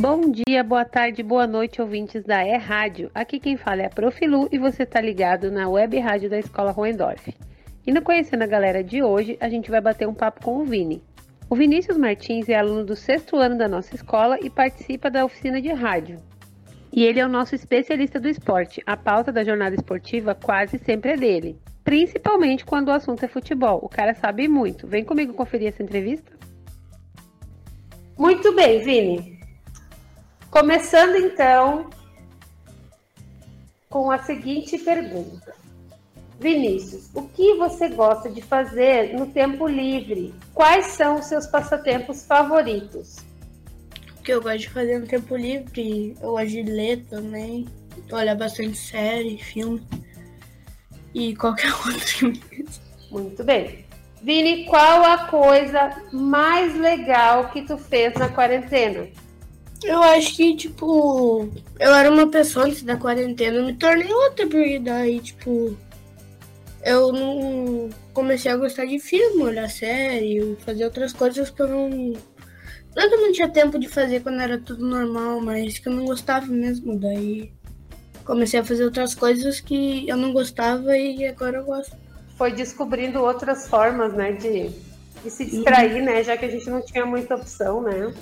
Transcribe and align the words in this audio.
Bom 0.00 0.30
dia, 0.30 0.62
boa 0.62 0.84
tarde, 0.84 1.24
boa 1.24 1.44
noite, 1.44 1.82
ouvintes 1.82 2.22
da 2.22 2.46
E 2.46 2.56
Rádio. 2.56 3.10
Aqui 3.12 3.40
quem 3.40 3.56
fala 3.56 3.82
é 3.82 3.86
a 3.86 3.90
Profilu 3.90 4.48
e 4.52 4.56
você 4.56 4.84
está 4.84 5.00
ligado 5.00 5.50
na 5.50 5.68
web 5.68 5.98
rádio 5.98 6.30
da 6.30 6.38
Escola 6.38 6.70
Roendorf. 6.70 7.34
E 7.84 7.92
no 7.92 8.00
Conhecendo 8.00 8.44
a 8.44 8.46
Galera 8.46 8.84
de 8.84 9.02
hoje, 9.02 9.36
a 9.40 9.48
gente 9.48 9.72
vai 9.72 9.80
bater 9.80 10.06
um 10.06 10.14
papo 10.14 10.44
com 10.44 10.58
o 10.58 10.64
Vini. 10.64 11.02
O 11.50 11.56
Vinícius 11.56 11.98
Martins 11.98 12.48
é 12.48 12.54
aluno 12.54 12.84
do 12.84 12.94
sexto 12.94 13.34
ano 13.38 13.58
da 13.58 13.66
nossa 13.66 13.92
escola 13.92 14.38
e 14.40 14.48
participa 14.48 15.10
da 15.10 15.24
oficina 15.24 15.60
de 15.60 15.72
rádio. 15.72 16.20
E 16.92 17.02
ele 17.02 17.18
é 17.18 17.26
o 17.26 17.28
nosso 17.28 17.56
especialista 17.56 18.20
do 18.20 18.28
esporte. 18.28 18.80
A 18.86 18.96
pauta 18.96 19.32
da 19.32 19.42
jornada 19.42 19.74
esportiva 19.74 20.32
quase 20.32 20.78
sempre 20.78 21.14
é 21.14 21.16
dele. 21.16 21.58
Principalmente 21.82 22.64
quando 22.64 22.86
o 22.86 22.92
assunto 22.92 23.24
é 23.24 23.28
futebol. 23.28 23.80
O 23.82 23.88
cara 23.88 24.14
sabe 24.14 24.46
muito. 24.46 24.86
Vem 24.86 25.04
comigo 25.04 25.34
conferir 25.34 25.66
essa 25.66 25.82
entrevista? 25.82 26.30
Muito 28.16 28.54
bem, 28.54 28.80
Vini. 28.80 29.37
Começando 30.50 31.16
então 31.16 31.90
com 33.90 34.10
a 34.10 34.18
seguinte 34.18 34.78
pergunta. 34.78 35.54
Vinícius, 36.40 37.10
o 37.14 37.22
que 37.28 37.54
você 37.54 37.88
gosta 37.88 38.30
de 38.30 38.40
fazer 38.40 39.12
no 39.12 39.26
tempo 39.26 39.66
livre? 39.66 40.34
Quais 40.54 40.86
são 40.86 41.18
os 41.18 41.26
seus 41.26 41.46
passatempos 41.46 42.24
favoritos? 42.24 43.16
O 44.18 44.22
que 44.22 44.32
eu 44.32 44.40
gosto 44.40 44.60
de 44.60 44.70
fazer 44.70 44.98
no 44.98 45.06
tempo 45.06 45.36
livre, 45.36 46.16
eu 46.22 46.30
gosto 46.30 46.48
de 46.48 46.62
ler 46.62 47.04
também, 47.10 47.66
olhar 48.10 48.36
bastante 48.36 48.76
série, 48.76 49.36
filme 49.38 49.86
e 51.14 51.36
qualquer 51.36 51.72
outro. 51.86 52.32
Muito 53.10 53.44
bem. 53.44 53.84
Vini, 54.22 54.64
qual 54.64 55.04
a 55.04 55.26
coisa 55.26 56.02
mais 56.12 56.74
legal 56.76 57.50
que 57.50 57.62
tu 57.62 57.76
fez 57.76 58.14
na 58.14 58.28
quarentena? 58.28 59.08
Eu 59.82 60.02
acho 60.02 60.34
que, 60.34 60.56
tipo, 60.56 61.48
eu 61.78 61.94
era 61.94 62.10
uma 62.10 62.28
pessoa 62.28 62.66
antes 62.66 62.82
da 62.82 62.96
quarentena, 62.96 63.58
eu 63.58 63.64
me 63.64 63.74
tornei 63.74 64.12
outra, 64.12 64.46
porque 64.46 64.78
daí, 64.80 65.20
tipo, 65.20 65.76
eu 66.84 67.12
não 67.12 67.90
comecei 68.12 68.50
a 68.50 68.56
gostar 68.56 68.86
de 68.86 68.98
filme, 68.98 69.42
olhar 69.42 69.68
série, 69.68 70.56
fazer 70.64 70.84
outras 70.84 71.12
coisas 71.12 71.50
que 71.50 71.62
eu 71.62 71.68
não. 71.68 71.88
Não 72.96 73.04
é 73.04 73.08
não 73.08 73.32
tinha 73.32 73.48
tempo 73.48 73.78
de 73.78 73.86
fazer 73.86 74.20
quando 74.20 74.40
era 74.40 74.58
tudo 74.58 74.84
normal, 74.84 75.40
mas 75.40 75.78
que 75.78 75.88
eu 75.88 75.92
não 75.92 76.04
gostava 76.04 76.46
mesmo. 76.46 76.98
Daí 76.98 77.52
comecei 78.24 78.58
a 78.58 78.64
fazer 78.64 78.84
outras 78.84 79.14
coisas 79.14 79.60
que 79.60 80.08
eu 80.08 80.16
não 80.16 80.32
gostava 80.32 80.96
e 80.96 81.26
agora 81.26 81.58
eu 81.58 81.64
gosto. 81.64 81.96
Foi 82.36 82.52
descobrindo 82.52 83.20
outras 83.20 83.68
formas, 83.68 84.12
né, 84.12 84.32
de, 84.32 84.70
de 85.22 85.30
se 85.30 85.44
distrair, 85.44 86.02
né, 86.02 86.22
já 86.22 86.36
que 86.36 86.44
a 86.44 86.48
gente 86.48 86.68
não 86.68 86.84
tinha 86.84 87.04
muita 87.06 87.34
opção, 87.34 87.82
né? 87.82 88.12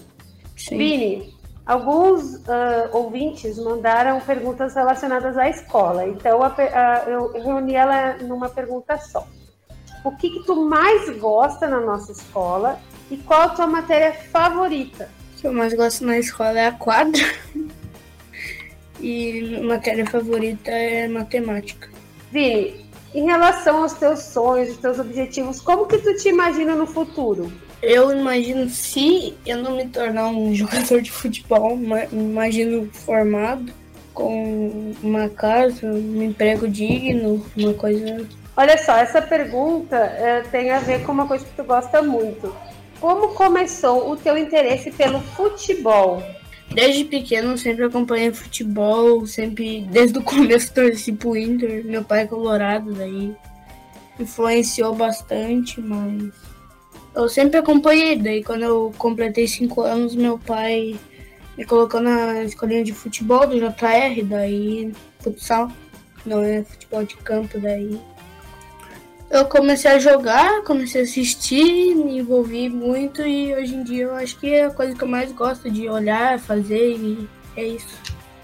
Sim. 0.57 0.79
Vini, 0.79 1.35
Alguns 1.67 2.37
uh, 2.37 2.89
ouvintes 2.93 3.59
mandaram 3.59 4.21
perguntas 4.21 4.73
relacionadas 4.73 5.37
à 5.37 5.49
escola, 5.49 6.07
então 6.07 6.41
a, 6.41 6.55
a, 6.57 7.11
eu 7.11 7.33
reuni 7.33 7.75
ela 7.75 8.19
numa 8.19 8.49
pergunta 8.49 8.97
só. 8.99 9.27
O 10.05 10.13
que, 10.13 10.31
que, 10.31 10.47
tu 10.47 10.55
mais 10.65 11.11
gosta 11.19 11.67
na 11.67 11.81
nossa 11.81 12.13
escola 12.13 12.79
e 13.11 13.17
qual 13.17 13.43
a 13.43 13.49
tua 13.49 13.67
matéria 13.67 14.13
favorita? 14.13 15.11
O 15.35 15.41
que 15.41 15.47
eu 15.49 15.53
mais 15.53 15.75
gosto 15.75 16.05
na 16.05 16.17
escola 16.19 16.57
é 16.57 16.69
a 16.69 16.73
quadra 16.73 17.25
e 19.01 19.61
matéria 19.65 20.07
favorita 20.07 20.71
é 20.71 21.09
matemática. 21.09 21.91
Vini, 22.31 22.87
em 23.13 23.25
relação 23.25 23.83
aos 23.83 23.95
teus 23.95 24.21
sonhos, 24.21 24.71
os 24.71 24.77
teus 24.77 25.01
objetivos, 25.01 25.61
como 25.61 25.87
que 25.87 25.99
tu 25.99 26.15
te 26.15 26.29
imagina 26.29 26.77
no 26.77 26.87
futuro? 26.87 27.51
Eu 27.87 28.11
imagino 28.11 28.69
se 28.69 29.33
eu 29.47 29.59
não 29.59 29.77
me 29.77 29.87
tornar 29.87 30.27
um 30.27 30.51
jogador 30.53 31.01
de 31.01 31.13
futebol, 31.13 31.79
imagino 32.11 32.91
formado, 32.93 33.73
com 34.13 34.93
uma 35.01 35.29
casa, 35.29 35.87
um 35.87 36.21
emprego 36.21 36.67
digno, 36.67 37.47
uma 37.57 37.75
coisa. 37.75 38.27
Olha 38.57 38.77
só, 38.79 38.97
essa 38.97 39.23
pergunta 39.23 39.95
é, 39.95 40.43
tem 40.51 40.73
a 40.73 40.81
ver 40.81 41.05
com 41.05 41.13
uma 41.13 41.29
coisa 41.29 41.45
que 41.45 41.55
tu 41.55 41.63
gosta 41.63 42.03
muito. 42.03 42.53
Como 42.99 43.35
começou 43.35 44.11
o 44.11 44.17
teu 44.17 44.37
interesse 44.37 44.91
pelo 44.91 45.21
futebol? 45.21 46.21
Desde 46.75 47.05
pequeno 47.05 47.57
sempre 47.57 47.85
acompanhei 47.85 48.33
futebol, 48.33 49.25
sempre 49.29 49.83
desde 49.83 50.19
o 50.19 50.23
começo 50.25 50.75
torci 50.75 51.13
pro 51.13 51.37
Inter. 51.37 51.85
Meu 51.85 52.03
pai 52.03 52.23
é 52.23 52.27
colorado, 52.27 52.93
daí 52.95 53.33
influenciou 54.19 54.93
bastante, 54.93 55.81
mas 55.81 56.33
eu 57.17 57.29
sempre 57.29 57.59
acompanhei. 57.59 58.17
Daí 58.17 58.45
quando 58.45 58.63
eu 58.63 58.93
completei 58.99 59.49
cinco 59.49 59.81
anos, 59.81 60.15
meu 60.15 60.39
pai 60.39 60.95
me 61.57 61.65
colocou 61.65 62.01
na 62.01 62.45
escolinha 62.45 62.85
de 62.85 62.93
futebol 62.93 63.47
do 63.47 63.59
JR, 63.59 64.23
daí 64.25 64.93
futsal, 65.21 65.73
não 66.25 66.43
é 66.43 66.63
futebol 66.63 67.03
de 67.03 67.17
campo, 67.17 67.59
daí 67.59 67.99
eu 69.31 69.47
comecei 69.47 69.91
a 69.91 69.99
jogar, 69.99 70.63
comecei 70.63 71.01
a 71.01 71.05
assistir, 71.05 71.95
me 71.95 72.19
envolvi 72.19 72.69
muito 72.69 73.23
e 73.23 73.55
hoje 73.55 73.75
em 73.75 73.83
dia 73.83 74.05
eu 74.05 74.15
acho 74.15 74.39
que 74.39 74.55
é 74.55 74.67
a 74.67 74.71
coisa 74.71 74.95
que 74.95 75.03
eu 75.03 75.09
mais 75.09 75.33
gosto 75.33 75.71
de 75.71 75.89
olhar, 75.89 76.39
fazer 76.39 76.93
e 76.93 77.29
é 77.57 77.65
isso. 77.65 77.99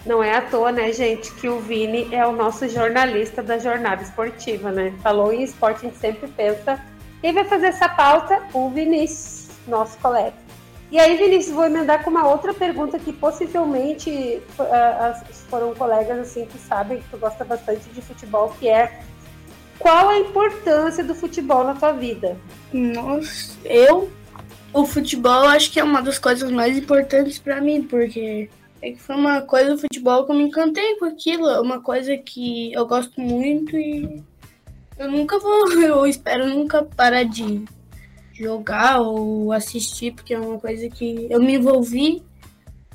Não 0.07 0.25
é 0.25 0.35
à 0.35 0.41
toa, 0.41 0.73
né, 0.73 0.91
gente, 0.93 1.33
que 1.35 1.49
o 1.49 1.61
Vini 1.61 2.09
é 2.11 2.27
o 2.27 2.33
nosso 2.33 2.69
jornalista 2.69 3.41
da 3.41 3.59
jornada 3.59 4.03
esportiva, 4.03 4.73
né? 4.73 4.93
Falou 5.01 5.33
em 5.33 5.45
esporte, 5.45 5.87
a 5.87 5.89
gente 5.91 5.99
sempre 5.99 6.27
pensa 6.29 6.81
quem 7.23 7.33
vai 7.33 7.45
fazer 7.45 7.67
essa 7.67 7.89
pauta? 7.89 8.43
O 8.53 8.69
Vinícius, 8.69 9.49
nosso 9.67 9.97
colega. 9.99 10.35
E 10.91 10.99
aí, 10.99 11.17
Vinícius, 11.17 11.55
vou 11.55 11.65
emendar 11.65 12.05
com 12.05 12.11
uma 12.11 12.29
outra 12.29 12.53
pergunta 12.53 12.99
que 12.99 13.13
possivelmente 13.15 14.43
uh, 14.59 15.35
foram 15.49 15.75
colegas 15.75 16.19
assim 16.19 16.45
que 16.45 16.59
sabem 16.59 16.99
que 16.99 17.09
tu 17.09 17.17
gosta 17.17 17.45
bastante 17.45 17.89
de 17.89 18.03
futebol, 18.03 18.55
que 18.61 18.69
é 18.69 19.01
qual 19.79 20.11
a 20.11 20.19
importância 20.19 21.03
do 21.03 21.15
futebol 21.15 21.65
na 21.65 21.75
tua 21.75 21.93
vida? 21.93 22.37
Nossa, 22.73 23.57
eu 23.65 24.11
o 24.75 24.85
futebol 24.87 25.49
acho 25.49 25.71
que 25.71 25.79
é 25.79 25.85
uma 25.85 26.03
das 26.03 26.19
coisas 26.19 26.51
mais 26.51 26.77
importantes 26.77 27.39
para 27.39 27.61
mim, 27.61 27.83
porque 27.83 28.51
é 28.81 28.93
que 28.93 29.01
foi 29.01 29.17
uma 29.17 29.43
coisa 29.43 29.73
do 29.73 29.79
futebol 29.79 30.25
que 30.25 30.33
eu 30.33 30.37
me 30.37 30.45
encantei 30.45 30.97
com 30.97 31.05
aquilo, 31.05 31.49
é 31.49 31.61
uma 31.61 31.81
coisa 31.81 32.17
que 32.17 32.73
eu 32.73 32.87
gosto 32.87 33.21
muito 33.21 33.77
e 33.77 34.23
eu 34.99 35.11
nunca 35.11 35.39
vou, 35.39 35.73
eu 35.81 36.07
espero 36.07 36.47
nunca 36.49 36.83
parar 36.83 37.25
de 37.25 37.65
jogar 38.33 39.01
ou 39.01 39.53
assistir, 39.53 40.13
porque 40.13 40.35
é 40.35 40.39
uma 40.39 40.59
coisa 40.59 40.89
que 40.89 41.27
eu 41.31 41.41
me 41.41 41.55
envolvi 41.55 42.23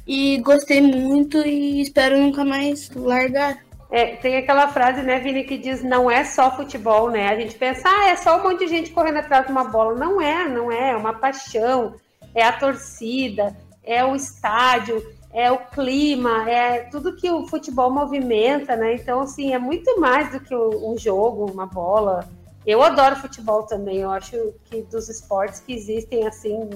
e 0.06 0.38
gostei 0.40 0.82
muito 0.82 1.38
e 1.46 1.82
espero 1.82 2.18
nunca 2.18 2.44
mais 2.44 2.90
largar. 2.92 3.58
É, 3.90 4.18
tem 4.18 4.36
aquela 4.38 4.68
frase, 4.68 5.02
né, 5.02 5.20
Vini, 5.20 5.46
que 5.46 5.58
diz 5.58 5.82
não 5.82 6.12
é 6.12 6.24
só 6.24 6.54
futebol, 6.56 7.10
né? 7.10 7.30
A 7.30 7.40
gente 7.40 7.56
pensa, 7.56 7.88
ah, 7.88 8.10
é 8.10 8.16
só 8.18 8.38
um 8.38 8.44
monte 8.44 8.60
de 8.60 8.68
gente 8.68 8.92
correndo 8.92 9.18
atrás 9.18 9.46
de 9.46 9.52
uma 9.52 9.64
bola. 9.64 9.96
Não 9.96 10.20
é, 10.22 10.48
não 10.48 10.72
é, 10.72 10.92
é 10.92 10.96
uma 10.96 11.14
paixão, 11.14 11.96
é 12.36 12.44
a 12.44 12.52
torcida, 12.52 13.56
é 13.84 14.04
o 14.04 14.16
estádio, 14.16 15.02
é 15.34 15.52
o 15.52 15.58
clima, 15.58 16.50
é 16.50 16.84
tudo 16.86 17.16
que 17.16 17.30
o 17.30 17.48
futebol 17.48 17.92
movimenta, 17.92 18.76
né? 18.76 18.96
Então, 18.96 19.22
assim, 19.22 19.54
é 19.54 19.60
muito 19.60 20.00
mais 20.00 20.32
do 20.32 20.40
que 20.40 20.56
um 20.56 20.98
jogo, 20.98 21.52
uma 21.52 21.66
bola. 21.66 22.28
Eu 22.66 22.82
adoro 22.82 23.16
futebol 23.16 23.64
também, 23.64 23.98
eu 23.98 24.12
acho 24.12 24.54
que 24.66 24.82
dos 24.84 25.10
esportes 25.10 25.60
que 25.60 25.74
existem, 25.74 26.28
assim, 26.28 26.70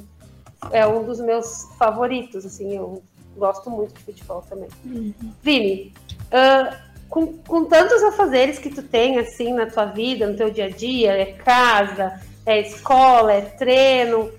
é 0.72 0.86
um 0.86 1.04
dos 1.04 1.20
meus 1.20 1.68
favoritos, 1.78 2.46
assim, 2.46 2.76
eu 2.76 3.02
gosto 3.36 3.70
muito 3.70 3.94
de 3.96 4.04
futebol 4.04 4.44
também. 4.48 4.70
Uhum. 4.86 5.14
Vini, 5.42 5.94
uh, 6.28 6.76
com, 7.10 7.34
com 7.38 7.66
tantos 7.66 8.04
afazeres 8.04 8.60
que 8.60 8.70
tu 8.70 8.84
tem, 8.84 9.18
assim, 9.18 9.54
na 9.54 9.66
tua 9.66 9.86
vida, 9.86 10.28
no 10.28 10.38
teu 10.38 10.50
dia 10.50 10.66
a 10.66 10.70
dia, 10.70 11.12
é 11.12 11.34
casa, 11.34 12.22
é 12.46 12.62
escola, 12.62 13.34
é 13.34 13.42
treino, 13.42 14.32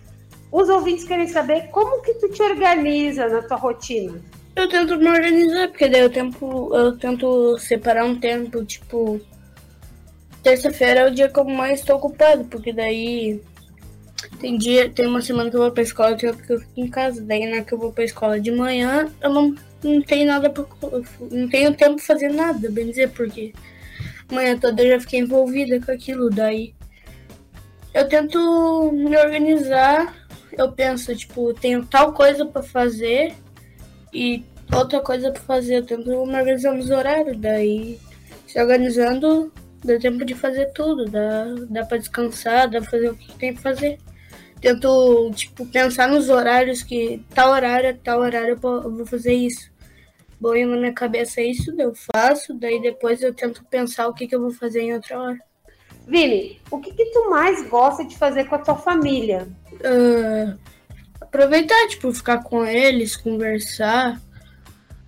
os 0.52 0.68
ouvintes 0.68 1.04
querem 1.04 1.26
saber 1.26 1.68
como 1.68 2.02
que 2.02 2.12
tu 2.14 2.28
te 2.28 2.42
organiza 2.42 3.26
na 3.26 3.40
tua 3.40 3.56
rotina. 3.56 4.20
Eu 4.54 4.68
tento 4.68 4.98
me 4.98 5.08
organizar, 5.08 5.68
porque 5.68 5.88
daí 5.88 6.02
eu, 6.02 6.10
tempo, 6.10 6.70
eu 6.76 6.96
tento 6.98 7.58
separar 7.58 8.04
um 8.04 8.20
tempo, 8.20 8.62
tipo. 8.62 9.18
Terça-feira 10.42 11.00
é 11.00 11.06
o 11.06 11.14
dia 11.14 11.28
que 11.28 11.38
eu 11.38 11.44
mais 11.44 11.80
estou 11.80 11.96
ocupado, 11.96 12.44
porque 12.44 12.72
daí 12.72 13.40
tem 14.40 14.58
dia, 14.58 14.90
tem 14.90 15.06
uma 15.06 15.22
semana 15.22 15.48
que 15.48 15.56
eu 15.56 15.60
vou 15.60 15.70
pra 15.70 15.82
escola, 15.82 16.16
tem 16.16 16.28
outra 16.28 16.44
que 16.44 16.52
eu 16.52 16.60
fico 16.60 16.80
em 16.80 16.88
casa. 16.88 17.22
Daí 17.22 17.46
na 17.46 17.62
que 17.62 17.72
eu 17.72 17.78
vou 17.78 17.92
pra 17.92 18.04
escola 18.04 18.38
de 18.38 18.50
manhã, 18.50 19.08
eu 19.22 19.30
não, 19.30 19.54
não 19.82 20.02
tenho 20.02 20.26
nada 20.26 20.50
pra, 20.50 20.64
não 21.30 21.48
tenho 21.48 21.74
tempo 21.74 21.96
pra 21.96 22.04
fazer 22.04 22.28
nada, 22.28 22.70
bem 22.70 22.88
dizer, 22.88 23.10
porque 23.10 23.54
manhã 24.30 24.58
toda 24.58 24.82
eu 24.82 24.90
já 24.90 25.00
fiquei 25.00 25.20
envolvida 25.20 25.80
com 25.80 25.92
aquilo. 25.92 26.28
Daí 26.28 26.74
eu 27.94 28.06
tento 28.08 28.90
me 28.92 29.16
organizar 29.16 30.21
eu 30.56 30.72
penso, 30.72 31.14
tipo, 31.16 31.52
tenho 31.54 31.84
tal 31.86 32.12
coisa 32.12 32.44
para 32.46 32.62
fazer 32.62 33.34
e 34.12 34.44
outra 34.72 35.00
coisa 35.00 35.30
para 35.30 35.42
fazer. 35.42 35.76
Eu 35.78 35.86
tento 35.86 36.08
me 36.08 36.14
organizar 36.14 36.72
nos 36.72 36.90
horários, 36.90 37.36
daí 37.38 37.98
se 38.46 38.60
organizando, 38.60 39.52
dá 39.84 39.98
tempo 39.98 40.24
de 40.24 40.34
fazer 40.34 40.72
tudo, 40.72 41.06
dá, 41.06 41.44
dá 41.70 41.84
para 41.86 41.98
descansar, 41.98 42.68
dá 42.70 42.80
pra 42.80 42.90
fazer 42.90 43.10
o 43.10 43.16
que 43.16 43.32
tem 43.34 43.54
que 43.54 43.62
fazer. 43.62 43.98
tento, 44.60 45.30
tipo, 45.34 45.66
pensar 45.66 46.08
nos 46.08 46.28
horários 46.28 46.82
que 46.82 47.24
tal 47.34 47.50
horário, 47.50 47.98
tal 47.98 48.20
horário 48.20 48.58
eu 48.62 48.90
vou 48.90 49.06
fazer 49.06 49.34
isso. 49.34 49.72
Bom, 50.40 50.54
na 50.54 50.76
minha 50.76 50.92
cabeça 50.92 51.40
é 51.40 51.46
isso, 51.46 51.72
eu 51.78 51.92
faço, 52.12 52.52
daí 52.54 52.82
depois 52.82 53.22
eu 53.22 53.32
tento 53.32 53.64
pensar 53.64 54.08
o 54.08 54.14
que, 54.14 54.26
que 54.26 54.34
eu 54.34 54.40
vou 54.40 54.50
fazer 54.50 54.82
em 54.82 54.94
outra 54.94 55.20
hora. 55.20 55.38
Vini, 56.06 56.60
o 56.70 56.78
que, 56.78 56.92
que 56.92 57.06
tu 57.06 57.30
mais 57.30 57.68
gosta 57.68 58.04
de 58.04 58.16
fazer 58.16 58.44
com 58.44 58.54
a 58.54 58.58
tua 58.58 58.76
família? 58.76 59.48
Uh, 59.72 60.58
aproveitar, 61.20 61.88
tipo, 61.88 62.12
ficar 62.12 62.42
com 62.42 62.64
eles, 62.64 63.16
conversar. 63.16 64.20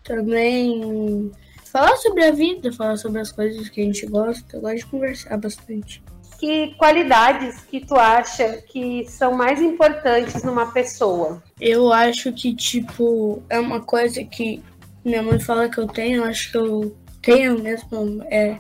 Também 0.03 1.33
falar 1.73 1.97
sobre 1.97 2.25
a 2.25 2.31
vida, 2.31 2.73
falar 2.73 2.97
sobre 2.97 3.21
as 3.21 3.33
coisas 3.33 3.69
que 3.69 3.81
a 3.81 3.85
gente 3.85 4.07
gosta. 4.07 4.57
Eu 4.57 4.61
gosto 4.61 4.77
de 4.77 4.87
conversar 4.87 5.37
bastante. 5.39 6.03
Que 6.39 6.75
qualidades 6.77 7.61
que 7.63 7.85
tu 7.85 7.97
acha 7.97 8.63
que 8.69 9.07
são 9.09 9.33
mais 9.33 9.61
importantes 9.61 10.43
numa 10.43 10.73
pessoa? 10.73 11.43
Eu 11.61 11.93
acho 11.93 12.33
que, 12.33 12.55
tipo, 12.55 13.43
é 13.49 13.59
uma 13.59 13.81
coisa 13.81 14.23
que 14.25 14.63
minha 15.05 15.23
mãe 15.23 15.39
fala 15.41 15.69
que 15.69 15.79
eu 15.79 15.87
tenho, 15.87 16.19
eu 16.19 16.25
acho 16.25 16.51
que 16.51 16.59
eu 16.59 16.97
tenho 17.21 17.63
mesmo. 17.63 18.23
É, 18.31 18.59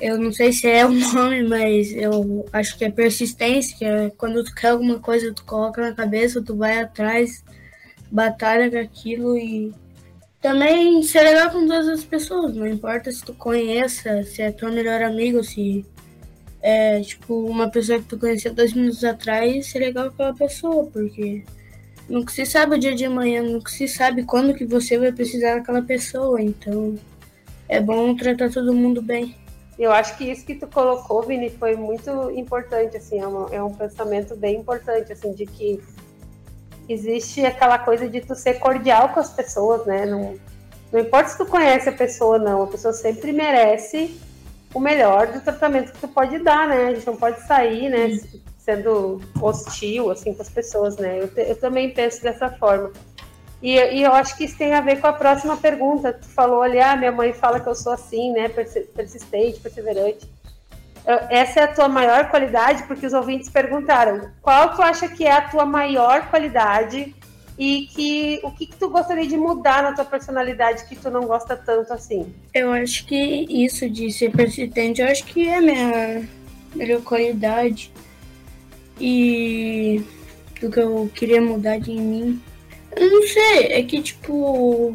eu 0.00 0.18
não 0.18 0.32
sei 0.32 0.52
se 0.52 0.68
é 0.68 0.84
o 0.84 0.90
nome, 1.12 1.42
mas 1.44 1.92
eu 1.92 2.46
acho 2.52 2.76
que 2.76 2.84
é 2.84 2.90
persistência, 2.90 3.76
que 3.76 3.84
é 3.84 4.10
quando 4.16 4.44
tu 4.44 4.54
quer 4.54 4.68
alguma 4.68 4.98
coisa, 4.98 5.32
tu 5.32 5.44
coloca 5.44 5.80
na 5.80 5.94
cabeça, 5.94 6.42
tu 6.42 6.56
vai 6.56 6.78
atrás, 6.80 7.44
batalha 8.10 8.70
com 8.70 8.78
aquilo 8.78 9.36
e 9.36 9.72
também 10.40 11.02
ser 11.02 11.22
legal 11.22 11.50
com 11.50 11.66
todas 11.66 11.88
as 11.88 12.04
pessoas, 12.04 12.54
não 12.54 12.66
importa 12.66 13.10
se 13.10 13.24
tu 13.24 13.32
conheça, 13.34 14.22
se 14.24 14.42
é 14.42 14.52
teu 14.52 14.70
melhor 14.70 15.02
amigo, 15.02 15.42
se 15.42 15.86
é 16.60 17.00
tipo 17.00 17.46
uma 17.46 17.70
pessoa 17.70 17.98
que 17.98 18.06
tu 18.06 18.18
conheceu 18.18 18.54
dois 18.54 18.72
minutos 18.72 19.04
atrás, 19.04 19.66
ser 19.66 19.78
legal 19.78 20.06
com 20.06 20.14
aquela 20.14 20.34
pessoa, 20.34 20.86
porque 20.86 21.44
nunca 22.08 22.32
se 22.32 22.44
sabe 22.44 22.76
o 22.76 22.78
dia 22.78 22.94
de 22.94 23.04
amanhã, 23.04 23.42
nunca 23.42 23.70
se 23.70 23.88
sabe 23.88 24.24
quando 24.24 24.54
que 24.54 24.66
você 24.66 24.98
vai 24.98 25.12
precisar 25.12 25.56
daquela 25.56 25.82
pessoa, 25.82 26.40
então 26.40 26.94
é 27.68 27.80
bom 27.80 28.14
tratar 28.14 28.50
todo 28.50 28.74
mundo 28.74 29.00
bem. 29.00 29.34
Eu 29.78 29.90
acho 29.90 30.16
que 30.16 30.24
isso 30.30 30.44
que 30.46 30.54
tu 30.54 30.66
colocou, 30.68 31.22
Vini, 31.22 31.50
foi 31.50 31.74
muito 31.74 32.30
importante, 32.30 32.96
assim, 32.96 33.20
é, 33.20 33.26
uma, 33.26 33.54
é 33.54 33.62
um 33.62 33.72
pensamento 33.72 34.36
bem 34.36 34.60
importante, 34.60 35.12
assim, 35.12 35.32
de 35.32 35.46
que 35.46 35.82
existe 36.88 37.44
aquela 37.44 37.78
coisa 37.78 38.08
de 38.08 38.20
tu 38.20 38.34
ser 38.34 38.54
cordial 38.54 39.08
com 39.08 39.20
as 39.20 39.30
pessoas, 39.30 39.84
né? 39.84 40.06
Não, 40.06 40.36
não 40.92 41.00
importa 41.00 41.30
se 41.30 41.38
tu 41.38 41.46
conhece 41.46 41.88
a 41.88 41.92
pessoa 41.92 42.38
ou 42.38 42.38
não, 42.38 42.62
a 42.62 42.66
pessoa 42.68 42.92
sempre 42.92 43.32
merece 43.32 44.20
o 44.72 44.78
melhor 44.78 45.28
do 45.28 45.40
tratamento 45.40 45.92
que 45.92 46.00
tu 46.00 46.08
pode 46.08 46.38
dar, 46.38 46.68
né? 46.68 46.88
A 46.88 46.94
gente 46.94 47.06
não 47.06 47.16
pode 47.16 47.40
sair, 47.46 47.88
né, 47.88 48.20
sendo 48.58 49.20
hostil, 49.40 50.10
assim, 50.10 50.32
com 50.34 50.42
as 50.42 50.48
pessoas, 50.48 50.96
né? 50.96 51.20
Eu, 51.20 51.30
eu 51.42 51.56
também 51.56 51.92
penso 51.92 52.22
dessa 52.22 52.48
forma. 52.50 52.92
E, 53.64 53.76
e, 53.76 54.02
eu 54.02 54.12
acho 54.12 54.36
que 54.36 54.44
isso 54.44 54.58
tem 54.58 54.74
a 54.74 54.80
ver 54.82 55.00
com 55.00 55.06
a 55.06 55.12
próxima 55.12 55.56
pergunta. 55.56 56.12
Tu 56.12 56.28
falou 56.28 56.60
ali, 56.60 56.78
ah, 56.78 56.96
minha 56.96 57.10
mãe 57.10 57.32
fala 57.32 57.58
que 57.58 57.66
eu 57.66 57.74
sou 57.74 57.92
assim, 57.92 58.30
né? 58.32 58.48
Persistente, 58.48 59.58
perseverante 59.58 60.28
essa 61.28 61.60
é 61.60 61.62
a 61.64 61.68
tua 61.68 61.88
maior 61.88 62.30
qualidade, 62.30 62.84
porque 62.84 63.06
os 63.06 63.12
ouvintes 63.12 63.50
perguntaram 63.50 64.30
qual 64.40 64.74
tu 64.74 64.82
acha 64.82 65.08
que 65.08 65.24
é 65.24 65.32
a 65.32 65.42
tua 65.42 65.66
maior 65.66 66.30
qualidade 66.30 67.14
e 67.58 67.86
que 67.94 68.40
o 68.42 68.50
que, 68.50 68.66
que 68.66 68.76
tu 68.76 68.88
gostaria 68.88 69.26
de 69.26 69.36
mudar 69.36 69.82
na 69.82 69.92
tua 69.92 70.04
personalidade 70.04 70.86
que 70.88 70.96
tu 70.96 71.10
não 71.10 71.26
gosta 71.26 71.56
tanto 71.56 71.92
assim? 71.92 72.34
Eu 72.52 72.72
acho 72.72 73.06
que 73.06 73.46
isso 73.48 73.88
de 73.88 74.10
ser 74.10 74.32
persistente, 74.32 75.02
eu 75.02 75.08
acho 75.08 75.24
que 75.26 75.46
é 75.46 75.58
a 75.58 75.60
minha 75.60 76.28
melhor 76.74 77.02
qualidade 77.02 77.92
e 78.98 80.02
do 80.60 80.70
que 80.70 80.80
eu 80.80 81.10
queria 81.14 81.40
mudar 81.40 81.78
de 81.78 81.92
mim. 81.92 82.40
Eu 82.96 83.10
não 83.10 83.22
sei, 83.26 83.66
é 83.72 83.82
que 83.82 84.02
tipo 84.02 84.94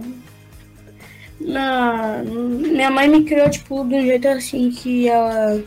na, 1.40 2.22
minha 2.24 2.92
mãe 2.92 3.08
me 3.08 3.24
criou 3.24 3.50
tipo 3.50 3.84
de 3.86 3.96
um 3.96 4.02
jeito 4.02 4.28
assim 4.28 4.70
que 4.72 5.08
ela 5.08 5.64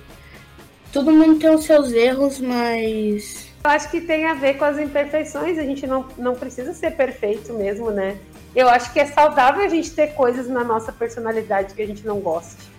todo 0.93 1.11
mundo 1.11 1.39
tem 1.39 1.51
os 1.51 1.65
seus 1.65 1.93
erros, 1.93 2.39
mas. 2.39 3.51
Eu 3.65 3.71
acho 3.71 3.91
que 3.91 4.01
tem 4.01 4.27
a 4.27 4.35
ver 4.35 4.55
com 4.55 4.65
as 4.65 4.79
imperfeições, 4.79 5.59
a 5.59 5.63
gente 5.63 5.87
não, 5.87 6.07
não 6.19 6.35
precisa 6.35 6.75
ser 6.75 6.93
perfeito 6.93 7.53
mesmo, 7.55 7.91
né? 7.91 8.19
Eu 8.55 8.69
acho 8.69 8.93
que 8.93 9.01
é 9.01 9.07
saudável 9.07 9.65
a 9.65 9.69
gente 9.69 9.91
ter 9.93 10.09
coisas 10.09 10.49
na 10.49 10.63
nossa 10.63 10.93
personalidade 10.93 11.75
que 11.75 11.81
a 11.81 11.87
gente 11.87 12.05
não 12.05 12.21
goste. 12.21 12.71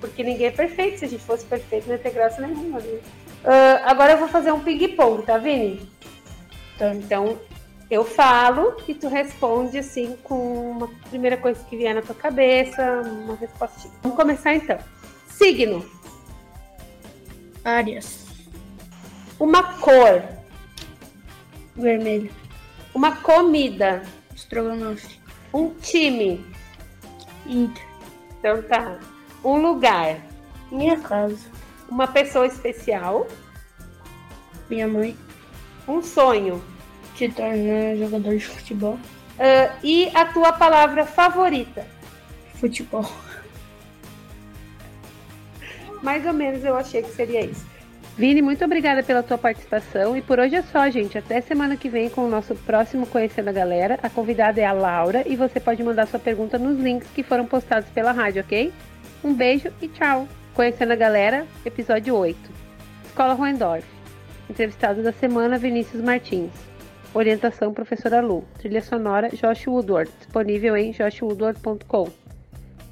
Porque 0.00 0.24
ninguém 0.24 0.48
é 0.48 0.50
perfeito, 0.50 0.98
se 0.98 1.04
a 1.04 1.08
gente 1.08 1.22
fosse 1.22 1.44
perfeito 1.44 1.86
não 1.86 1.94
ia 1.94 1.98
ter 1.98 2.10
graça 2.10 2.42
nenhuma. 2.42 2.80
Né? 2.80 2.98
Uh, 3.44 3.84
agora 3.84 4.12
eu 4.12 4.18
vou 4.18 4.26
fazer 4.26 4.50
um 4.50 4.60
ping-pong, 4.60 5.22
tá, 5.22 5.38
Vini? 5.38 5.88
Então, 6.74 6.94
então, 6.94 7.38
eu 7.92 8.04
falo 8.04 8.74
e 8.88 8.94
tu 8.94 9.06
responde 9.08 9.76
assim 9.78 10.16
com 10.22 10.70
uma 10.70 10.88
primeira 11.10 11.36
coisa 11.36 11.62
que 11.64 11.76
vier 11.76 11.94
na 11.94 12.00
tua 12.00 12.14
cabeça, 12.14 13.02
uma 13.02 13.34
respostinha. 13.36 13.92
Vamos 14.02 14.16
começar 14.16 14.54
então. 14.54 14.78
Signo 15.28 15.84
áreas. 17.64 18.26
Uma 19.38 19.74
cor. 19.74 20.22
Vermelho. 21.76 22.32
Uma 22.94 23.16
comida. 23.16 24.02
Estrogonofe. 24.34 25.20
Um 25.52 25.70
time. 25.74 26.44
Inter. 27.46 27.84
Então 28.38 28.62
tá. 28.62 28.98
Um 29.44 29.56
lugar. 29.56 30.16
Minha 30.70 30.98
casa. 31.00 31.50
Uma 31.88 32.06
pessoa 32.06 32.46
especial. 32.46 33.26
Minha 34.68 34.88
mãe. 34.88 35.16
Um 35.86 36.02
sonho. 36.02 36.62
Te 37.22 37.28
tornar 37.28 37.96
jogador 37.96 38.36
de 38.36 38.44
futebol. 38.44 38.94
Uh, 38.94 39.78
e 39.84 40.10
a 40.12 40.24
tua 40.24 40.52
palavra 40.52 41.06
favorita? 41.06 41.86
Futebol. 42.54 43.08
Mais 46.02 46.26
ou 46.26 46.32
menos 46.32 46.64
eu 46.64 46.74
achei 46.74 47.00
que 47.00 47.10
seria 47.10 47.44
isso. 47.44 47.64
Vini, 48.18 48.42
muito 48.42 48.64
obrigada 48.64 49.04
pela 49.04 49.22
tua 49.22 49.38
participação. 49.38 50.16
E 50.16 50.20
por 50.20 50.40
hoje 50.40 50.56
é 50.56 50.62
só, 50.62 50.90
gente. 50.90 51.16
Até 51.16 51.40
semana 51.40 51.76
que 51.76 51.88
vem 51.88 52.10
com 52.10 52.22
o 52.22 52.28
nosso 52.28 52.56
próximo 52.56 53.06
Conhecendo 53.06 53.50
a 53.50 53.52
Galera. 53.52 54.00
A 54.02 54.10
convidada 54.10 54.60
é 54.60 54.64
a 54.64 54.72
Laura 54.72 55.22
e 55.24 55.36
você 55.36 55.60
pode 55.60 55.80
mandar 55.80 56.08
sua 56.08 56.18
pergunta 56.18 56.58
nos 56.58 56.76
links 56.76 57.06
que 57.14 57.22
foram 57.22 57.46
postados 57.46 57.88
pela 57.90 58.10
rádio, 58.10 58.42
ok? 58.42 58.72
Um 59.22 59.32
beijo 59.32 59.70
e 59.80 59.86
tchau. 59.86 60.26
Conhecendo 60.54 60.92
a 60.92 60.96
Galera, 60.96 61.46
episódio 61.64 62.16
8. 62.16 62.36
Escola 63.06 63.34
Roendorf. 63.34 63.86
Entrevistado 64.50 65.04
da 65.04 65.12
semana, 65.12 65.56
Vinícius 65.56 66.02
Martins. 66.02 66.71
Orientação, 67.14 67.74
professora 67.74 68.22
Lu. 68.22 68.42
Trilha 68.58 68.80
sonora, 68.80 69.28
Josh 69.28 69.66
Woodward. 69.66 70.10
Disponível 70.18 70.74
em 70.76 70.94
joshwoodward.com. 70.94 72.08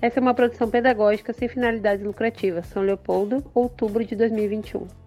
Essa 0.03 0.19
é 0.19 0.23
uma 0.23 0.35
produção 0.35 0.69
pedagógica 0.69 1.33
sem 1.33 1.49
finalidades 1.49 2.05
lucrativas. 2.05 2.67
São 2.67 2.83
Leopoldo, 2.83 3.43
outubro 3.55 4.05
de 4.05 4.15
2021. 4.15 5.00